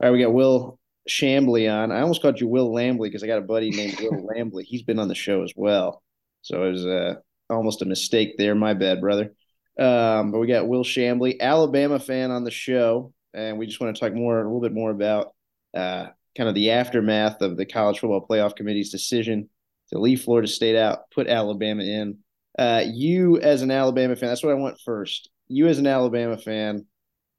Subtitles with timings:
[0.00, 0.78] All right, we got Will
[1.10, 1.92] Chamblee on.
[1.92, 4.64] I almost called you Will Lambley because I got a buddy named Will Lambley.
[4.64, 6.02] He's been on the show as well.
[6.40, 7.14] So it was uh,
[7.50, 8.54] almost a mistake there.
[8.54, 9.34] My bad, brother.
[9.78, 13.12] Um, but we got Will Chamblee, Alabama fan on the show.
[13.34, 15.34] And we just want to talk more, a little bit more about
[15.76, 19.50] uh, kind of the aftermath of the college football playoff committee's decision
[19.90, 22.18] to leave Florida State out, put Alabama in.
[22.58, 25.28] Uh, you, as an Alabama fan, that's what I want first.
[25.48, 26.86] You, as an Alabama fan,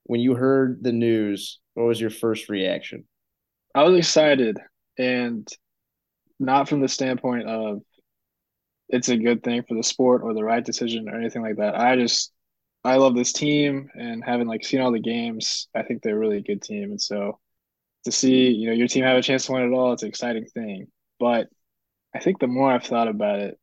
[0.03, 3.05] when you heard the news, what was your first reaction?
[3.73, 4.57] I was excited,
[4.97, 5.47] and
[6.39, 7.81] not from the standpoint of
[8.89, 11.79] it's a good thing for the sport or the right decision or anything like that.
[11.79, 12.31] I just
[12.83, 16.37] I love this team and having like seen all the games, I think they're really
[16.37, 16.91] a good team.
[16.91, 17.39] And so
[18.05, 20.09] to see, you know, your team have a chance to win it all, it's an
[20.09, 20.87] exciting thing.
[21.19, 21.47] But
[22.15, 23.59] I think the more I've thought about it,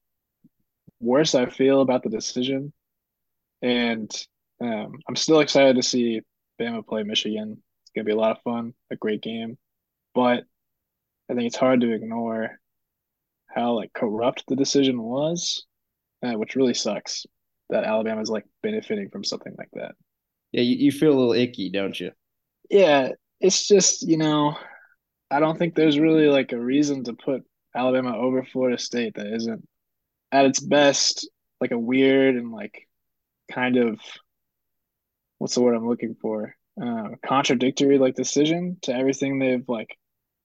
[1.01, 2.73] worse I feel about the decision.
[3.60, 4.10] And
[4.60, 6.20] um, I'm still excited to see
[6.60, 7.60] Bama play Michigan.
[7.88, 9.56] It's gonna be a lot of fun, a great game.
[10.15, 10.45] But
[11.30, 12.59] I think it's hard to ignore
[13.46, 15.65] how like corrupt the decision was,
[16.23, 17.24] uh, which really sucks
[17.71, 19.93] that Alabama's like benefiting from something like that.
[20.52, 22.10] Yeah, you, you feel a little icky, don't you?
[22.68, 24.55] Yeah, it's just, you know,
[25.30, 27.43] I don't think there's really like a reason to put
[27.74, 29.66] Alabama over Florida State that isn't
[30.30, 31.29] at its best
[31.60, 32.87] like a weird and like
[33.51, 33.99] kind of
[35.38, 36.55] what's the word I'm looking for?
[36.80, 39.96] Uh, contradictory like decision to everything they've like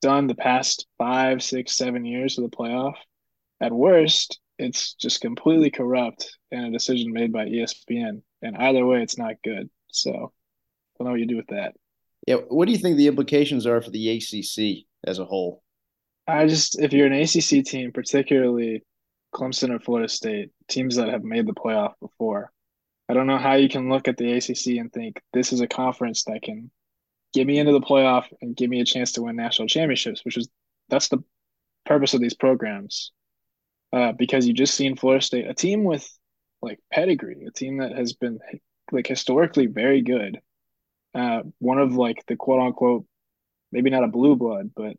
[0.02, 2.96] done the past five, six, seven years of the playoff.
[3.62, 8.22] At worst, it's just completely corrupt and a decision made by ESPN.
[8.42, 9.70] And either way, it's not good.
[9.92, 11.74] So I don't know what you do with that.
[12.28, 12.36] Yeah.
[12.36, 15.64] What do you think the implications are for the ACC as a whole?
[16.28, 18.84] I just, if you're an ACC team, particularly
[19.34, 22.52] Clemson or Florida State, teams that have made the playoff before,
[23.14, 25.68] I don't know how you can look at the ACC and think this is a
[25.68, 26.72] conference that can
[27.32, 30.36] get me into the playoff and give me a chance to win national championships, which
[30.36, 30.50] is
[30.90, 31.24] that's the
[31.86, 33.12] purpose of these programs
[33.96, 36.10] uh, because you just seen Florida State, a team with
[36.64, 38.40] like pedigree, a team that has been
[38.92, 40.42] like historically very good.
[41.14, 43.06] Uh, one of like the quote unquote,
[43.72, 44.98] maybe not a blue blood, but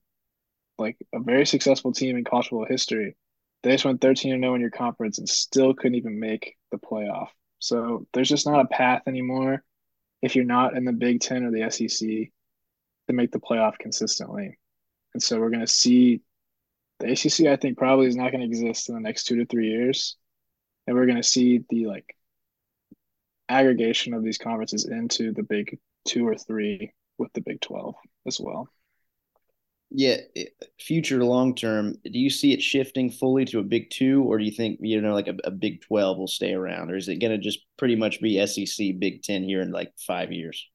[0.79, 3.17] like a very successful team in college football history.
[3.65, 6.79] They just went 13 and 0 in your conference and still couldn't even make the
[6.79, 7.31] playoff.
[7.65, 9.65] So there's just not a path anymore
[10.21, 14.59] if you're not in the Big Ten or the SEC to make the playoff consistently.
[15.15, 16.21] And so we're going to see
[17.01, 19.47] the ACC, I think, probably is not going to exist in the next two to
[19.47, 20.17] three years,
[20.87, 22.15] and we're going to see the like
[23.49, 27.95] aggregation of these conferences into the Big Two or three with the Big Twelve
[28.27, 28.69] as well.
[29.97, 30.17] Yeah,
[30.81, 34.45] future long term, do you see it shifting fully to a Big Two, or do
[34.45, 37.21] you think you know like a, a Big Twelve will stay around, or is it
[37.21, 40.69] going to just pretty much be SEC Big Ten here in like five years?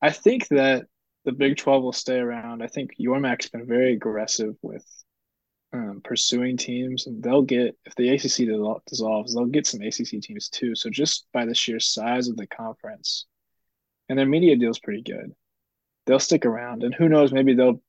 [0.00, 0.84] I think that
[1.24, 2.62] the Big Twelve will stay around.
[2.62, 4.86] I think Yormark's been very aggressive with
[5.72, 8.46] um, pursuing teams, and they'll get if the ACC
[8.86, 10.76] dissolves, they'll get some ACC teams too.
[10.76, 13.26] So just by the sheer size of the conference,
[14.08, 15.34] and their media deal's pretty good,
[16.06, 16.84] they'll stick around.
[16.84, 17.82] And who knows, maybe they'll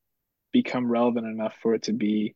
[0.54, 2.36] become relevant enough for it to be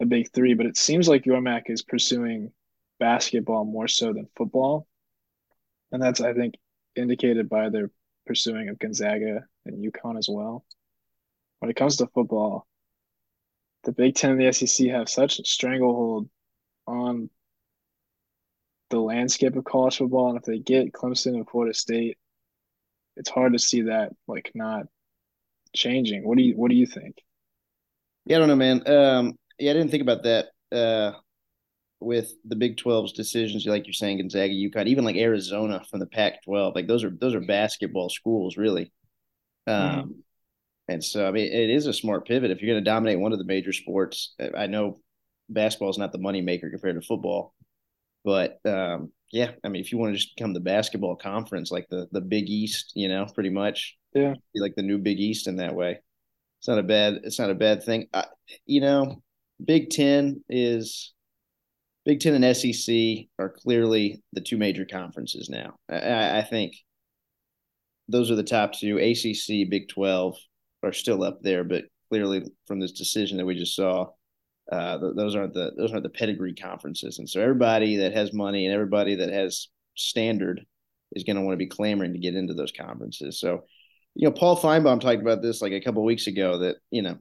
[0.00, 0.54] a big three.
[0.54, 2.50] But it seems like Yormark is pursuing
[2.98, 4.88] basketball more so than football,
[5.92, 6.54] and that's I think
[6.96, 7.90] indicated by their
[8.26, 10.64] pursuing of Gonzaga and UConn as well.
[11.60, 12.66] When it comes to football,
[13.84, 16.28] the Big Ten and the SEC have such a stranglehold
[16.86, 17.30] on
[18.90, 22.18] the landscape of college football, and if they get Clemson and Florida State,
[23.16, 24.86] it's hard to see that like not
[25.74, 26.26] changing.
[26.26, 27.16] What do you What do you think?
[28.26, 28.88] Yeah, I don't know, man.
[28.88, 30.46] Um, yeah, I didn't think about that.
[30.72, 31.12] Uh,
[32.00, 36.06] with the Big 12's decisions, like you're saying, Gonzaga, UConn, even like Arizona from the
[36.06, 38.92] Pac-12, like those are those are basketball schools, really.
[39.66, 40.10] Um, mm-hmm.
[40.88, 42.50] And so, I mean, it is a smart pivot.
[42.50, 44.98] If you're going to dominate one of the major sports, I know
[45.48, 47.54] basketball is not the moneymaker compared to football,
[48.22, 51.88] but um, yeah, I mean, if you want to just become the basketball conference, like
[51.88, 55.48] the the Big East, you know, pretty much, yeah, be like the new Big East
[55.48, 56.00] in that way.
[56.64, 57.20] It's not a bad.
[57.24, 58.06] It's not a bad thing.
[58.14, 58.24] I,
[58.64, 59.22] you know,
[59.62, 61.12] Big Ten is
[62.06, 65.74] Big Ten and SEC are clearly the two major conferences now.
[65.90, 66.72] I, I think
[68.08, 68.96] those are the top two.
[68.96, 70.38] ACC, Big Twelve
[70.82, 74.06] are still up there, but clearly from this decision that we just saw,
[74.72, 78.64] uh, those aren't the those aren't the pedigree conferences, and so everybody that has money
[78.64, 80.64] and everybody that has standard
[81.12, 83.38] is going to want to be clamoring to get into those conferences.
[83.38, 83.64] So,
[84.14, 87.18] you know, Paul Finebaum talked about this like a couple weeks ago that you know,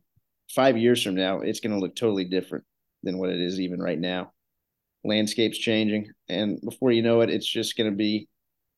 [0.49, 2.63] five years from now, it's going to look totally different
[3.03, 4.31] than what it is even right now.
[5.03, 8.29] Landscape's changing, and before you know it, it's just going to be,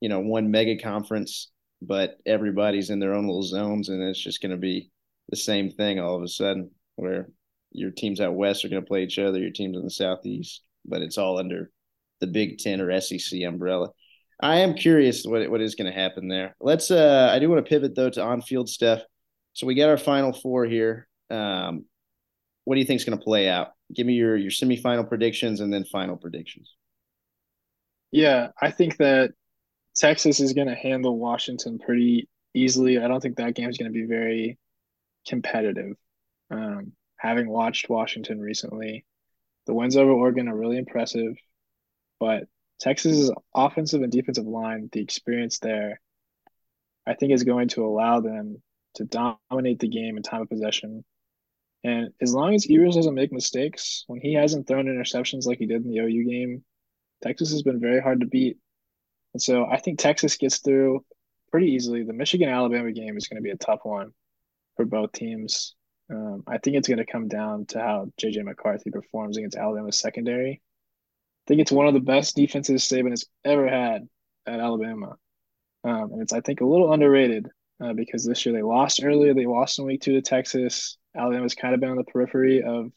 [0.01, 1.51] you know, one mega conference
[1.81, 4.89] but everybody's in their own little zones, and it's just going to be
[5.29, 7.29] the same thing all of a sudden, where
[7.71, 10.63] your teams out west are going to play each other, your teams in the southeast,
[10.85, 11.71] but it's all under
[12.21, 13.89] the Big Ten or SEC umbrella.
[14.41, 16.55] I am curious what what is going to happen there.
[16.59, 16.91] Let's.
[16.91, 19.01] Uh, I do want to pivot though to on field stuff.
[19.53, 21.07] So we got our final four here.
[21.29, 21.85] Um,
[22.65, 23.69] what do you think is going to play out?
[23.93, 26.73] Give me your your semifinal predictions and then final predictions.
[28.11, 29.31] Yeah, I think that
[29.95, 32.99] Texas is going to handle Washington pretty easily.
[32.99, 34.57] I don't think that game is going to be very
[35.27, 35.95] competitive.
[36.51, 39.05] Um, having watched Washington recently,
[39.65, 41.35] the wins over Oregon are really impressive,
[42.19, 42.47] but
[42.80, 46.01] Texas's offensive and defensive line, the experience there,
[47.07, 48.62] I think is going to allow them
[48.95, 51.04] to dominate the game in time of possession.
[51.83, 55.68] And as long as Ewers doesn't make mistakes, when he hasn't thrown interceptions like he
[55.68, 56.63] did in the OU game,
[57.24, 58.57] Texas has been very hard to beat.
[59.33, 61.06] And so I think Texas gets through
[61.51, 62.04] pretty easily.
[62.04, 64.12] The Michigan Alabama game is going to be a tough one
[64.75, 65.75] for both teams.
[66.10, 70.00] Um, I think it's going to come down to how JJ McCarthy performs against Alabama's
[70.00, 70.62] secondary.
[71.45, 74.07] I think it's one of the best defenses Saban has ever had
[74.47, 75.18] at Alabama.
[75.83, 77.47] Um, and it's, I think, a little underrated
[77.83, 79.33] uh, because this year they lost earlier.
[79.33, 80.97] They lost in week two to Texas.
[81.15, 82.92] Alabama's kind of been on the periphery of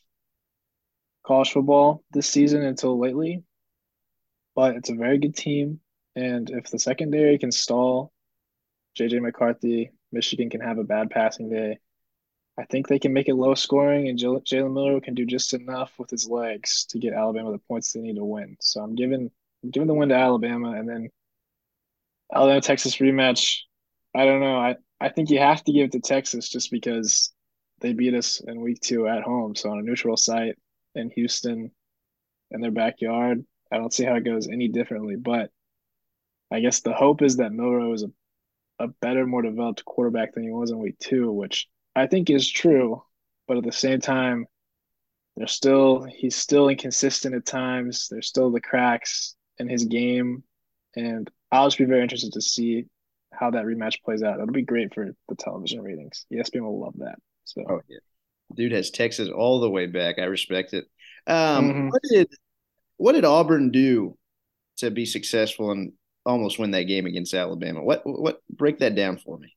[1.27, 3.45] college football this season until lately.
[4.55, 5.81] But it's a very good team.
[6.17, 8.13] And if the secondary can stall
[8.99, 11.79] JJ McCarthy, Michigan can have a bad passing day.
[12.59, 15.93] I think they can make it low scoring, and Jalen Milroe can do just enough
[15.97, 18.57] with his legs to get Alabama the points they need to win.
[18.61, 19.31] So I'm giving
[19.63, 21.09] I'm giving the win to Alabama, and then
[22.35, 23.61] Alabama Texas rematch.
[24.15, 24.57] I don't know.
[24.57, 27.33] I, I think you have to give it to Texas just because
[27.81, 29.55] they beat us in week two at home.
[29.55, 30.57] So on a neutral site
[30.95, 31.71] in Houston
[32.51, 35.15] in their backyard, I don't see how it goes any differently.
[35.15, 35.51] But
[36.51, 40.43] I guess the hope is that Milroe is a, a better, more developed quarterback than
[40.43, 41.69] he was in week two, which
[41.99, 43.03] I think is true.
[43.47, 44.47] But at the same time,
[45.37, 48.09] there's still he's still inconsistent at times.
[48.11, 50.43] There's still the cracks in his game.
[50.97, 52.87] And I'll just be very interested to see
[53.33, 54.41] how that rematch plays out.
[54.41, 56.27] It'll be great for the television ratings.
[56.33, 57.17] ESPN will love that.
[57.45, 57.99] So, oh, yeah.
[58.55, 60.19] dude has Texas all the way back.
[60.19, 60.87] I respect it.
[61.27, 61.89] Um, mm-hmm.
[61.89, 62.29] What did
[62.97, 64.17] what did Auburn do
[64.79, 65.93] to be successful and
[66.27, 67.83] almost win that game against Alabama?
[67.83, 69.55] What what break that down for me?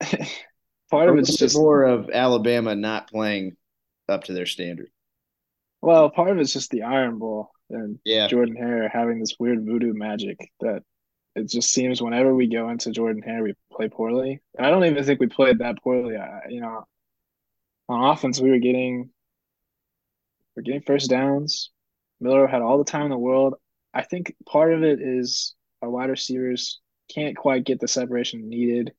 [0.90, 3.56] Part of it's just more of Alabama not playing
[4.08, 4.90] up to their standard.
[5.80, 8.28] Well, part of it's just the Iron Bowl and yeah.
[8.28, 10.82] Jordan Hare having this weird voodoo magic that
[11.34, 14.40] it just seems whenever we go into Jordan Hare, we play poorly.
[14.56, 16.16] And I don't even think we played that poorly.
[16.16, 16.86] I, you know,
[17.88, 19.10] on offense, we were getting
[20.56, 21.70] we're getting first downs.
[22.20, 23.54] Milroe had all the time in the world.
[23.92, 26.80] I think part of it is our wide receivers
[27.12, 28.92] can't quite get the separation needed,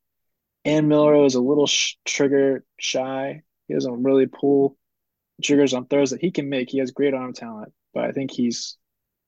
[0.66, 3.44] and Milroe is a little sh- trigger shy.
[3.68, 4.78] He doesn't really pull
[5.42, 6.70] triggers on throws that he can make.
[6.70, 8.78] He has great arm talent, but I think he's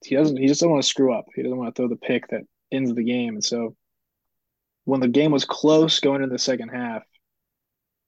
[0.04, 1.26] he doesn't he just doesn't want to screw up.
[1.36, 2.42] He doesn't want to throw the pick that
[2.72, 3.36] ends the game.
[3.36, 3.76] And so
[4.86, 7.04] when the game was close going into the second half,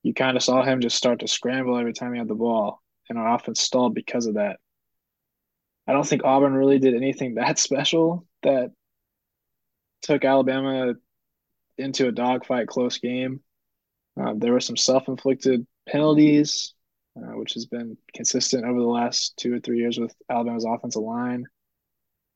[0.04, 2.82] you kind of saw him just start to scramble every time he had the ball,
[3.10, 4.58] and our offense stalled because of that.
[5.88, 8.72] I don't think Auburn really did anything that special that
[10.02, 10.94] took Alabama
[11.80, 13.42] into a dogfight, close game.
[14.20, 16.74] Uh, there were some self-inflicted penalties,
[17.18, 21.02] uh, which has been consistent over the last two or three years with Alabama's offensive
[21.02, 21.46] line.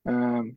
[0.07, 0.53] Um,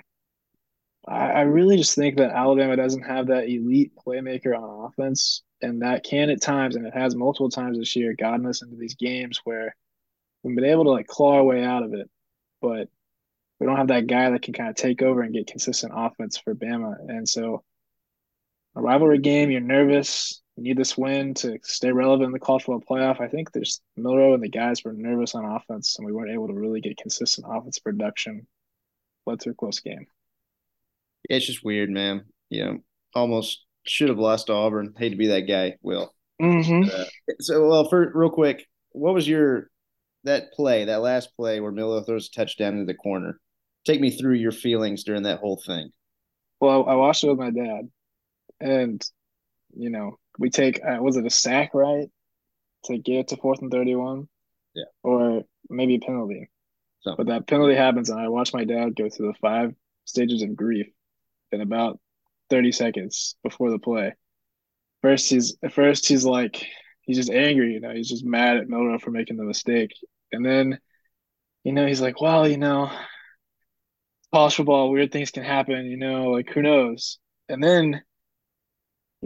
[1.06, 5.82] I, I really just think that Alabama doesn't have that elite playmaker on offense, and
[5.82, 8.94] that can at times, and it has multiple times this year, gotten us into these
[8.94, 9.74] games where
[10.42, 12.08] we've been able to like claw our way out of it,
[12.60, 12.88] but
[13.58, 16.36] we don't have that guy that can kind of take over and get consistent offense
[16.36, 16.94] for Bama.
[17.08, 17.64] And so,
[18.76, 20.42] a rivalry game, you're nervous.
[20.56, 23.20] You need this win to stay relevant in the college football playoff.
[23.20, 26.46] I think there's Milroe and the guys were nervous on offense, and we weren't able
[26.46, 28.46] to really get consistent offense production.
[29.26, 30.06] Led to a close game.
[31.28, 32.26] Yeah, it's just weird, man.
[32.48, 32.78] You know,
[33.14, 34.94] almost should have lost to Auburn.
[34.96, 36.14] Hate to be that guy, Will.
[36.40, 36.90] Mm-hmm.
[36.94, 37.04] Uh,
[37.40, 39.70] so, well, for real quick, what was your
[40.24, 43.40] that play, that last play where Milroe throws a touchdown into the corner?
[43.84, 45.90] Take me through your feelings during that whole thing.
[46.60, 47.88] Well, I watched it with my dad,
[48.60, 49.02] and
[49.74, 52.08] you know, we take uh, was it a sack right
[52.84, 54.28] to get to fourth and thirty-one?
[54.74, 56.50] Yeah, or maybe a penalty.
[57.00, 57.14] So.
[57.16, 60.56] But that penalty happens, and I watch my dad go through the five stages of
[60.56, 60.86] grief
[61.52, 62.00] in about
[62.50, 64.14] 30 seconds before the play.
[65.02, 66.66] First, he's at first he's like
[67.02, 69.92] he's just angry, you know, he's just mad at Milroe for making the mistake,
[70.32, 70.78] and then,
[71.64, 72.90] you know, he's like, well, you know,
[74.32, 77.18] college football, weird things can happen, you know, like who knows?
[77.48, 78.02] And then,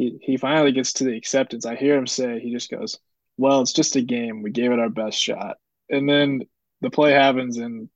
[0.01, 1.67] he he finally gets to the acceptance.
[1.67, 2.99] I hear him say he just goes,
[3.37, 4.41] "Well, it's just a game.
[4.41, 5.59] We gave it our best shot."
[5.91, 6.43] And then
[6.81, 7.91] the play happens and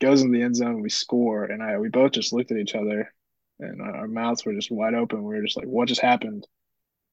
[0.00, 0.82] goes in the end zone.
[0.82, 3.12] We score, and I we both just looked at each other,
[3.58, 5.24] and our mouths were just wide open.
[5.24, 6.46] We were just like, "What just happened?"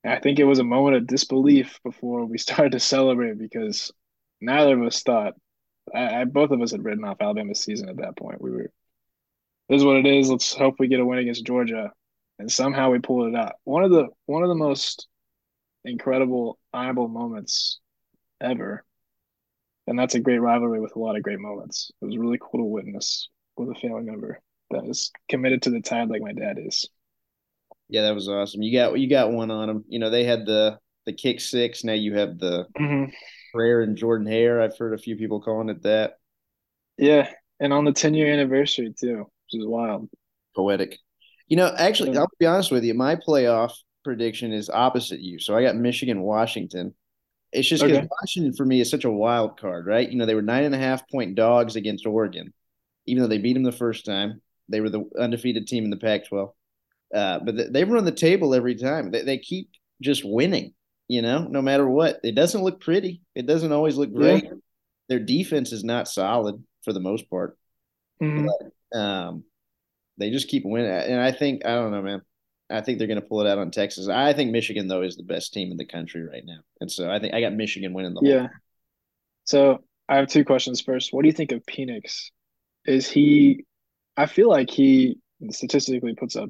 [0.03, 3.91] And I think it was a moment of disbelief before we started to celebrate because
[4.41, 5.33] neither of us thought.
[5.93, 8.41] I, I both of us had written off Alabama's season at that point.
[8.41, 8.71] We were,
[9.69, 10.29] this is what it is.
[10.29, 11.91] Let's hope we get a win against Georgia
[12.39, 13.53] and somehow we pulled it out.
[13.63, 15.07] One of the one of the most
[15.83, 17.79] incredible, honorable moments
[18.41, 18.83] ever.
[19.87, 21.91] And that's a great rivalry with a lot of great moments.
[22.01, 25.81] It was really cool to witness with a family member that is committed to the
[25.81, 26.89] tide like my dad is.
[27.87, 28.63] Yeah, that was awesome.
[28.63, 29.85] You got you got one on them.
[29.87, 31.83] You know, they had the the kick six.
[31.83, 33.11] Now you have the mm-hmm.
[33.53, 34.61] prayer and Jordan Hare.
[34.61, 36.17] I've heard a few people calling it that.
[36.97, 40.09] Yeah, and on the ten year anniversary too, which is wild.
[40.55, 40.97] Poetic.
[41.47, 42.17] You know, actually.
[42.17, 42.93] I'll be honest with you.
[42.93, 43.73] My playoff
[44.03, 45.39] prediction is opposite you.
[45.39, 46.93] So I got Michigan, Washington.
[47.51, 48.07] It's just because okay.
[48.21, 50.09] Washington for me is such a wild card, right?
[50.09, 52.53] You know, they were nine and a half point dogs against Oregon,
[53.05, 54.41] even though they beat them the first time.
[54.67, 56.51] They were the undefeated team in the Pac-12,
[57.13, 59.11] uh, but they run the table every time.
[59.11, 59.69] They, they keep
[60.01, 60.73] just winning.
[61.07, 63.21] You know, no matter what, it doesn't look pretty.
[63.35, 64.45] It doesn't always look great.
[64.45, 64.53] Yeah.
[65.07, 67.57] Their defense is not solid for the most part.
[68.21, 68.47] Mm-hmm.
[68.91, 69.43] But, um,
[70.17, 70.89] they just keep winning.
[70.89, 72.21] And I think I don't know, man.
[72.69, 74.07] I think they're going to pull it out on Texas.
[74.07, 77.09] I think Michigan though is the best team in the country right now, and so
[77.09, 78.21] I think I got Michigan winning the.
[78.23, 78.47] Yeah.
[79.43, 80.81] So I have two questions.
[80.81, 82.31] First, what do you think of Penix?
[82.85, 83.65] Is he?
[84.17, 85.19] I feel like he
[85.51, 86.49] statistically puts up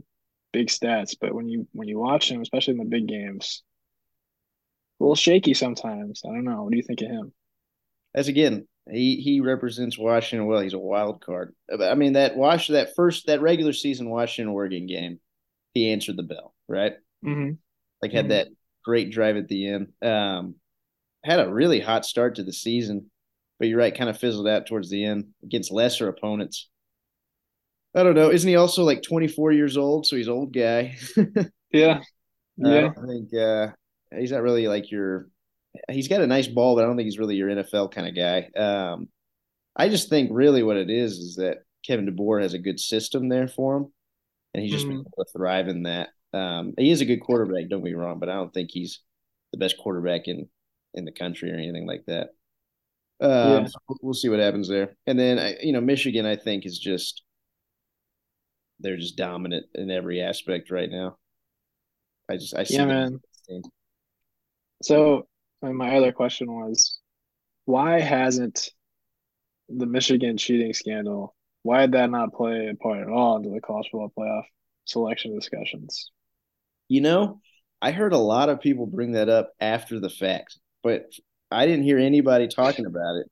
[0.53, 3.63] big stats, but when you when you watch him, especially in the big games,
[5.00, 6.22] a little shaky sometimes.
[6.25, 6.63] I don't know.
[6.63, 7.34] What do you think of him?
[8.13, 10.62] As again, he he represents Washington well.
[10.62, 11.56] He's a wild card.
[11.82, 15.20] I mean that Wash that first that regular season Washington Oregon game,
[15.74, 16.94] he answered the bell, right?
[17.24, 17.54] Mm-hmm.
[18.01, 18.30] Like had mm-hmm.
[18.30, 18.48] that
[18.84, 19.88] great drive at the end.
[20.01, 20.56] Um,
[21.24, 23.10] had a really hot start to the season,
[23.58, 26.70] but you're right, kind of fizzled out towards the end against lesser opponents.
[27.96, 28.30] I don't know.
[28.30, 30.06] Isn't he also like 24 years old?
[30.06, 30.98] So he's old guy.
[31.72, 32.01] yeah.
[32.58, 32.89] Yeah.
[32.96, 33.68] I think uh,
[34.15, 35.30] he's not really like your
[35.89, 38.15] he's got a nice ball, but I don't think he's really your NFL kind of
[38.15, 38.50] guy.
[38.60, 39.10] Um,
[39.75, 43.29] I just think really what it is is that Kevin DeBoer has a good system
[43.29, 43.94] there for him,
[44.53, 44.89] and he's just mm.
[44.89, 46.10] been able to thrive in that.
[46.34, 49.01] Um, he is a good quarterback, don't get me wrong, but I don't think he's
[49.51, 50.50] the best quarterback in
[50.94, 52.29] in the country or anything like that.
[53.22, 53.65] Um, yeah.
[53.65, 54.96] so we'll see what happens there.
[55.08, 57.24] And then you know, Michigan, I think is just
[58.79, 61.17] they're just dominant in every aspect right now.
[62.29, 63.20] I just I see yeah, man.
[64.82, 65.27] So
[65.65, 67.00] and my other question was,
[67.65, 68.69] why hasn't
[69.69, 71.36] the Michigan cheating scandal?
[71.63, 74.43] Why did that not play a part at all into the college football playoff
[74.86, 76.12] selection discussions?
[76.88, 77.41] You know,
[77.81, 81.07] I heard a lot of people bring that up after the fact, but
[81.51, 83.31] I didn't hear anybody talking about it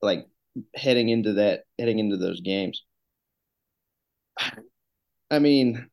[0.00, 0.26] like
[0.74, 2.82] heading into that heading into those games.
[5.30, 5.88] I mean,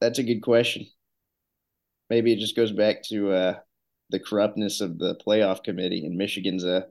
[0.00, 0.86] that's a good question.
[2.10, 3.58] Maybe it just goes back to uh,
[4.12, 6.06] the corruptness of the playoff committee.
[6.06, 6.86] And Michigan's a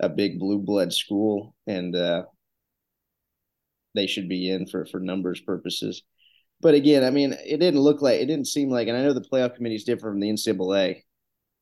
[0.00, 2.22] a big blue blood school, and uh,
[3.94, 6.02] they should be in for for numbers purposes.
[6.62, 9.12] But again, I mean, it didn't look like it didn't seem like, and I know
[9.12, 11.02] the playoff committee is different from the NCAA,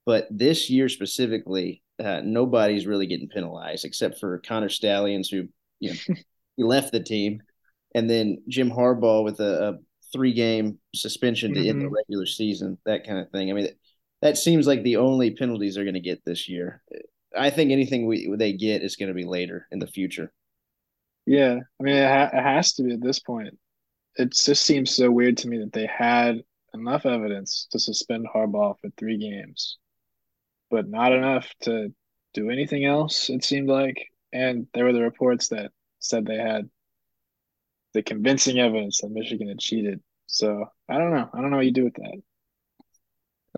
[0.06, 5.48] but this year specifically, uh, nobody's really getting penalized except for Connor Stalions, who
[5.80, 6.14] you know
[6.56, 7.42] he left the team,
[7.94, 9.78] and then Jim Harbaugh with a, a
[10.12, 11.70] three game suspension to mm-hmm.
[11.70, 13.50] end the regular season, that kind of thing.
[13.50, 13.68] I mean,
[14.22, 16.82] that seems like the only penalties they're going to get this year.
[17.36, 20.32] I think anything we they get is going to be later in the future.
[21.26, 23.58] Yeah, I mean it, ha- it has to be at this point.
[24.16, 26.42] It just seems so weird to me that they had
[26.74, 29.78] enough evidence to suspend Harbaugh for three games,
[30.70, 31.92] but not enough to
[32.34, 33.30] do anything else.
[33.30, 35.70] It seemed like, and there were the reports that
[36.00, 36.68] said they had
[37.94, 40.00] the convincing evidence that Michigan had cheated.
[40.26, 41.28] So I don't know.
[41.32, 42.22] I don't know what you do with that.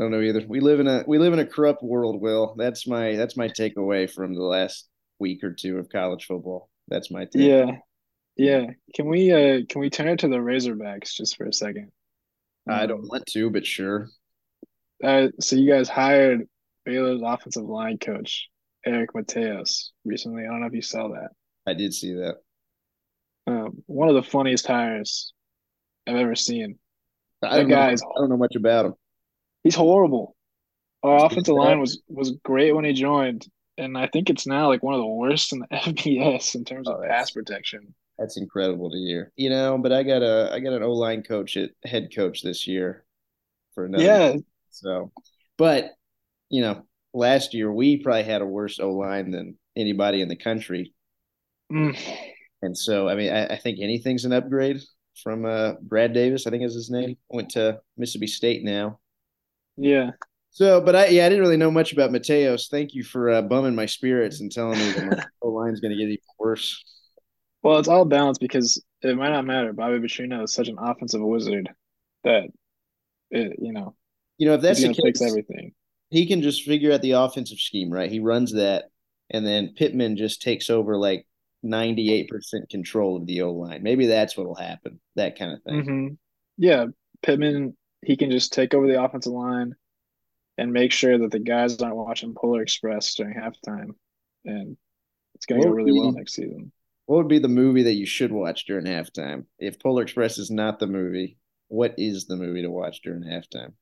[0.00, 0.42] I don't know either.
[0.49, 2.54] We live in a we live in a corrupt world, Will.
[2.57, 4.88] That's my that's my takeaway from the last
[5.19, 6.71] week or two of college football.
[6.88, 7.42] That's my take.
[7.42, 7.73] Yeah.
[8.35, 8.66] Yeah.
[8.95, 11.92] Can we uh can we turn it to the Razorbacks just for a second?
[12.66, 14.09] I don't want to, but sure.
[15.04, 16.49] Uh so you guys hired
[16.87, 18.49] Baylor's offensive line coach,
[18.87, 20.45] Eric Mateos, recently.
[20.45, 21.28] I don't know if you saw that.
[21.66, 22.37] I did see that.
[23.47, 25.35] Um, one of the funniest hires
[26.07, 26.78] I've ever seen.
[27.42, 28.95] I don't, know, I don't know much about him.
[29.62, 30.37] He's horrible.
[31.02, 33.47] Our offensive line was was great when he joined,
[33.79, 36.88] and I think it's now like one of the worst in the FBS in terms
[36.88, 37.95] oh, of pass protection.
[38.19, 39.33] That's incredible to hear.
[39.37, 42.43] You know, but I got a I got an O line coach at head coach
[42.43, 43.05] this year,
[43.75, 44.05] for another.
[44.05, 44.37] Yeah.
[44.71, 45.12] So,
[45.57, 45.90] but
[46.49, 46.83] you know,
[47.14, 50.95] last year we probably had a worse O line than anybody in the country.
[51.73, 51.99] Mm.
[52.62, 54.81] And so, I mean, I, I think anything's an upgrade
[55.23, 56.47] from uh, Brad Davis.
[56.47, 57.17] I think is his name.
[57.31, 58.99] Went to Mississippi State now.
[59.80, 60.10] Yeah.
[60.50, 62.68] So, but I yeah, I didn't really know much about Mateos.
[62.68, 65.92] Thank you for uh, bumming my spirits and telling me that my O line's going
[65.92, 66.84] to get even worse.
[67.62, 69.72] Well, it's all balanced because it might not matter.
[69.72, 71.68] Bobby Petrino is such an offensive wizard
[72.25, 72.44] that
[73.30, 73.96] it, you know,
[74.38, 75.75] You know, if that's the gonna fix everything.
[76.10, 78.10] he can just figure out the offensive scheme, right?
[78.10, 78.87] He runs that,
[79.30, 81.26] and then Pittman just takes over like
[81.62, 83.82] ninety eight percent control of the O line.
[83.82, 85.00] Maybe that's what'll happen.
[85.16, 85.84] That kind of thing.
[85.84, 86.08] hmm
[86.56, 86.87] Yeah,
[87.22, 89.75] Pittman, he can just take over the offensive line
[90.59, 93.90] and make sure that the guys aren't watching Polar Express during halftime,
[94.45, 94.76] and
[95.35, 96.73] it's gonna go What really well next season.
[97.07, 99.47] What would be the movie that you should watch during halftime?
[99.59, 101.38] If Polar Express is not the movie,
[101.69, 103.73] what is the movie to watch during halftime?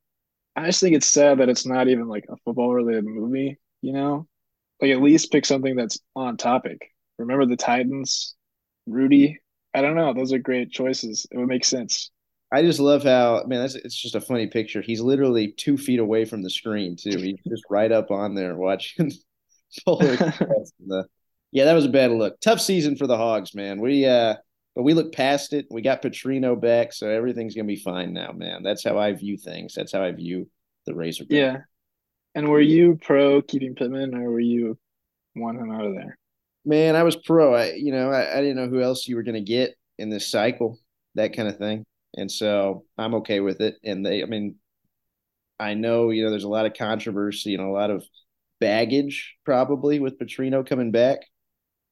[0.56, 3.92] I just think it's sad that it's not even like a football related movie, you
[3.92, 4.26] know?
[4.80, 6.94] Like at least pick something that's on topic.
[7.18, 8.34] Remember the Titans,
[8.86, 9.38] Rudy?
[9.74, 10.14] I don't know.
[10.14, 11.26] Those are great choices.
[11.30, 12.10] It would make sense.
[12.50, 14.80] I just love how man, that's it's just a funny picture.
[14.80, 17.18] He's literally two feet away from the screen too.
[17.18, 19.12] He's just right up on there watching
[19.84, 21.06] Polar the-
[21.50, 22.40] yeah, that was a bad look.
[22.40, 23.80] Tough season for the Hogs, man.
[23.80, 24.36] We uh,
[24.74, 25.66] but we look past it.
[25.70, 28.62] We got Petrino back, so everything's gonna be fine now, man.
[28.62, 29.74] That's how I view things.
[29.74, 30.48] That's how I view
[30.86, 31.24] the Razor.
[31.28, 31.58] Yeah.
[32.34, 34.78] And were you pro keeping Pittman or were you
[35.34, 36.16] want him out of there?
[36.68, 37.54] man, I was pro.
[37.54, 40.30] I you know I, I didn't know who else you were gonna get in this
[40.30, 40.78] cycle,
[41.14, 41.84] that kind of thing,
[42.16, 43.76] and so I'm okay with it.
[43.84, 44.56] And they, I mean,
[45.60, 48.04] I know you know there's a lot of controversy and a lot of
[48.60, 51.18] baggage probably with Petrino coming back,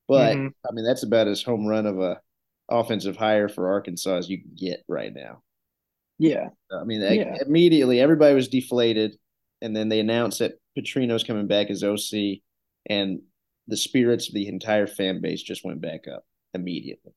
[0.08, 0.52] but Mhm.
[0.68, 2.20] I mean that's about as home run of a
[2.68, 5.42] offensive hire for Arkansas as you can get right now.
[6.18, 6.48] Yeah.
[6.72, 7.36] I mean, Yeah.
[7.46, 9.18] immediately everybody was deflated,
[9.62, 12.42] and then they announced that Petrino's coming back as OC,
[12.88, 13.22] and
[13.68, 17.12] the spirits of the entire fan base just went back up immediately.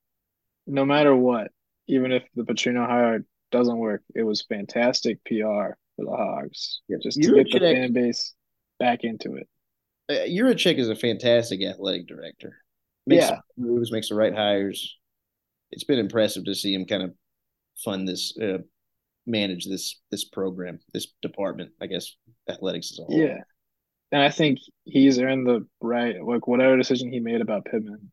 [0.67, 1.52] No matter what,
[1.89, 6.82] even if the Petrino hire doesn't work, it was fantastic PR for the Hogs.
[6.88, 6.97] Yeah.
[7.02, 8.34] Just to get the fan base
[8.80, 9.47] back into it.
[10.08, 12.58] Uh, Yurachek is a fantastic athletic director.
[13.08, 13.39] Makes Yeah.
[13.58, 14.97] moves, makes the right hires.
[15.71, 17.13] It's been impressive to see him kind of
[17.84, 18.60] fund this, uh,
[19.25, 21.71] manage this this program, this department.
[21.82, 22.15] I guess
[22.47, 23.08] athletics is all.
[23.12, 23.38] Yeah.
[24.12, 28.12] And I think he's earned the right, like whatever decision he made about Pittman,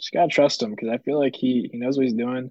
[0.00, 2.50] just gotta trust him because I feel like he he knows what he's doing.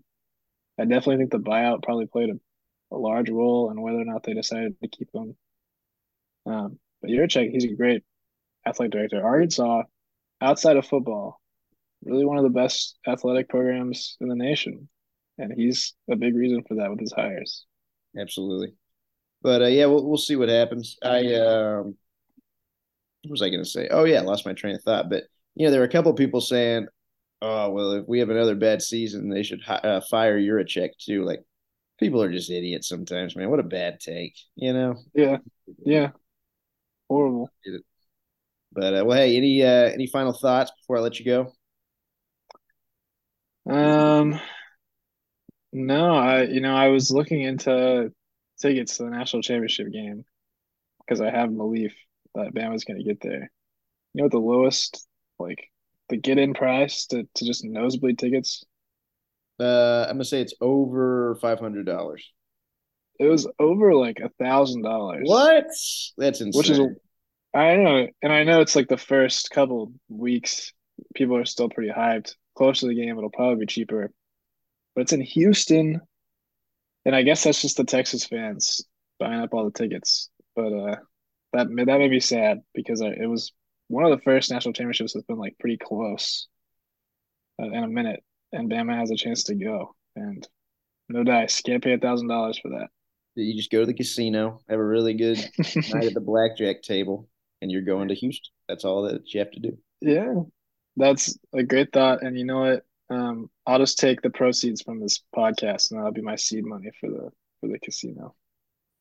[0.80, 4.24] I definitely think the buyout probably played a, a large role in whether or not
[4.24, 5.36] they decided to keep him.
[6.46, 8.04] Um, but Yurachek, he's a great
[8.66, 9.24] athletic director.
[9.24, 9.84] Arkansas,
[10.42, 11.42] outside of football,
[12.04, 14.90] really one of the best athletic programs in the nation,
[15.38, 17.66] and he's a big reason for that with his hires.
[18.20, 18.74] absolutely.
[19.42, 20.98] But uh, yeah, we'll we'll see what happens.
[21.04, 21.96] I um,
[23.24, 23.88] what was I going to say?
[23.90, 25.10] Oh yeah, I lost my train of thought.
[25.10, 25.24] But
[25.56, 26.88] you know, there were a couple people saying,
[27.41, 31.23] "Oh well, if we have another bad season, they should hi- uh, fire Yurachek too."
[31.23, 31.43] Like
[32.00, 33.50] people are just idiots sometimes, man.
[33.50, 34.95] What a bad take, you know.
[35.13, 35.38] Yeah,
[35.86, 36.12] yeah,
[37.10, 37.52] horrible.
[38.71, 41.54] But uh, well, hey, any uh, any final thoughts before I let you go?
[43.65, 44.39] Um,
[45.73, 48.12] no, I you know I was looking into
[48.60, 50.26] tickets to the national championship game
[51.00, 51.93] because I have belief
[52.36, 53.52] that Bama's going to get there.
[54.13, 55.08] You know what the lowest
[55.39, 55.69] like
[56.10, 58.63] the get in price to to just nosebleed tickets?
[59.60, 62.32] Uh, I'm gonna say it's over five hundred dollars.
[63.20, 65.24] It was over like a thousand dollars.
[65.26, 65.65] What?
[66.17, 66.52] That's insane.
[66.54, 66.80] Which is
[67.54, 70.74] I know, and I know it's like the first couple weeks,
[71.15, 72.36] people are still pretty hyped.
[72.56, 74.12] Close to the game, it'll probably be cheaper.
[74.96, 76.02] But it's in Houston,
[77.06, 78.82] and I guess that's just the Texas fans
[79.20, 80.30] buying up all the tickets.
[80.56, 80.96] But uh,
[81.54, 83.52] that that made me sad because I, it was
[83.88, 86.47] one of the first national championships that's been like pretty close
[87.62, 90.47] uh, in a minute, and Bama has a chance to go, and
[91.10, 92.89] no dice, can't pay a thousand dollars for that.
[93.36, 95.38] you just go to the casino, have a really good
[95.93, 97.30] night at the blackjack table,
[97.62, 98.52] and you're going to Houston.
[98.67, 99.78] That's all that you have to do.
[100.02, 100.34] Yeah,
[100.97, 102.23] that's a great thought.
[102.23, 102.86] And you know what?
[103.10, 106.91] Um, I'll just take the proceeds from this podcast, and that'll be my seed money
[107.00, 108.36] for the for the casino.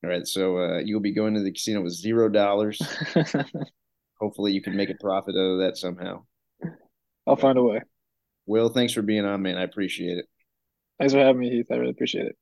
[0.04, 2.80] All right, so uh, you'll be going to the casino with zero dollars.
[4.20, 6.24] Hopefully, you can make a profit out of that somehow.
[7.26, 7.80] I'll find a way.
[8.46, 9.58] Will, thanks for being on, man.
[9.58, 10.26] I appreciate it.
[10.98, 11.66] Thanks for having me, Heath.
[11.70, 12.36] I really appreciate it.